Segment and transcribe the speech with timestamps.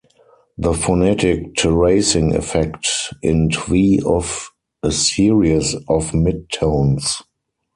[0.57, 2.87] The phonetic terracing effect
[3.21, 4.49] in Twi of
[4.81, 7.21] a series of mid tones.